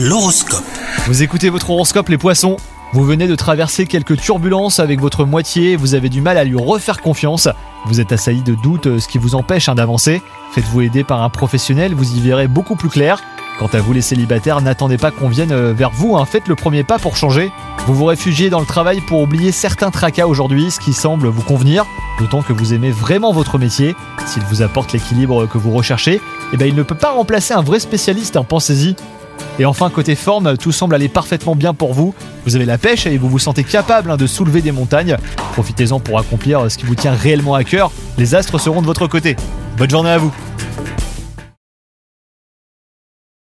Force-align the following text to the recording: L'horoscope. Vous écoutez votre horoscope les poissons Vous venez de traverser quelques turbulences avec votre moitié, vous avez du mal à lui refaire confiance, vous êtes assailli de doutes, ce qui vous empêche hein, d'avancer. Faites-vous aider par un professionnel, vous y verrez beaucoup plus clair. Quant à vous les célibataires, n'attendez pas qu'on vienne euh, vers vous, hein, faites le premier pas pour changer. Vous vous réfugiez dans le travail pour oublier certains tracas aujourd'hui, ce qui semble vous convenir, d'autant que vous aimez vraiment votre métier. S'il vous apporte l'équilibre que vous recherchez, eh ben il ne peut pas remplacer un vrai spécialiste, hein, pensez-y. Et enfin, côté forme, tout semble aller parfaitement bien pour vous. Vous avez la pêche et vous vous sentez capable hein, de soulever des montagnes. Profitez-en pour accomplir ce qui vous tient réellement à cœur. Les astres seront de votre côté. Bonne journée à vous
L'horoscope. 0.00 0.62
Vous 1.08 1.24
écoutez 1.24 1.50
votre 1.50 1.70
horoscope 1.70 2.08
les 2.08 2.18
poissons 2.18 2.56
Vous 2.92 3.02
venez 3.02 3.26
de 3.26 3.34
traverser 3.34 3.84
quelques 3.84 4.16
turbulences 4.16 4.78
avec 4.78 5.00
votre 5.00 5.24
moitié, 5.24 5.74
vous 5.74 5.96
avez 5.96 6.08
du 6.08 6.20
mal 6.20 6.38
à 6.38 6.44
lui 6.44 6.56
refaire 6.56 7.00
confiance, 7.00 7.48
vous 7.84 8.00
êtes 8.00 8.12
assailli 8.12 8.42
de 8.42 8.54
doutes, 8.54 9.00
ce 9.00 9.08
qui 9.08 9.18
vous 9.18 9.34
empêche 9.34 9.68
hein, 9.68 9.74
d'avancer. 9.74 10.22
Faites-vous 10.52 10.82
aider 10.82 11.02
par 11.02 11.24
un 11.24 11.30
professionnel, 11.30 11.94
vous 11.94 12.14
y 12.14 12.20
verrez 12.20 12.46
beaucoup 12.46 12.76
plus 12.76 12.90
clair. 12.90 13.20
Quant 13.58 13.66
à 13.72 13.80
vous 13.80 13.92
les 13.92 14.00
célibataires, 14.00 14.60
n'attendez 14.60 14.98
pas 14.98 15.10
qu'on 15.10 15.28
vienne 15.28 15.50
euh, 15.50 15.72
vers 15.72 15.90
vous, 15.90 16.16
hein, 16.16 16.24
faites 16.26 16.46
le 16.46 16.54
premier 16.54 16.84
pas 16.84 17.00
pour 17.00 17.16
changer. 17.16 17.50
Vous 17.88 17.94
vous 17.94 18.04
réfugiez 18.04 18.50
dans 18.50 18.60
le 18.60 18.66
travail 18.66 19.00
pour 19.00 19.20
oublier 19.20 19.50
certains 19.50 19.90
tracas 19.90 20.28
aujourd'hui, 20.28 20.70
ce 20.70 20.78
qui 20.78 20.92
semble 20.92 21.26
vous 21.26 21.42
convenir, 21.42 21.84
d'autant 22.20 22.42
que 22.42 22.52
vous 22.52 22.72
aimez 22.72 22.92
vraiment 22.92 23.32
votre 23.32 23.58
métier. 23.58 23.96
S'il 24.26 24.44
vous 24.44 24.62
apporte 24.62 24.92
l'équilibre 24.92 25.46
que 25.46 25.58
vous 25.58 25.72
recherchez, 25.72 26.20
eh 26.52 26.56
ben 26.56 26.68
il 26.68 26.76
ne 26.76 26.84
peut 26.84 26.94
pas 26.94 27.10
remplacer 27.10 27.52
un 27.52 27.62
vrai 27.62 27.80
spécialiste, 27.80 28.36
hein, 28.36 28.44
pensez-y. 28.44 28.94
Et 29.58 29.64
enfin, 29.64 29.90
côté 29.90 30.14
forme, 30.14 30.56
tout 30.56 30.72
semble 30.72 30.94
aller 30.94 31.08
parfaitement 31.08 31.54
bien 31.54 31.74
pour 31.74 31.92
vous. 31.94 32.14
Vous 32.44 32.56
avez 32.56 32.64
la 32.64 32.78
pêche 32.78 33.06
et 33.06 33.18
vous 33.18 33.28
vous 33.28 33.38
sentez 33.38 33.64
capable 33.64 34.10
hein, 34.10 34.16
de 34.16 34.26
soulever 34.26 34.62
des 34.62 34.72
montagnes. 34.72 35.16
Profitez-en 35.52 36.00
pour 36.00 36.18
accomplir 36.18 36.70
ce 36.70 36.78
qui 36.78 36.86
vous 36.86 36.94
tient 36.94 37.12
réellement 37.12 37.54
à 37.54 37.64
cœur. 37.64 37.90
Les 38.18 38.34
astres 38.34 38.58
seront 38.58 38.80
de 38.80 38.86
votre 38.86 39.06
côté. 39.06 39.36
Bonne 39.76 39.90
journée 39.90 40.10
à 40.10 40.18
vous 40.18 40.32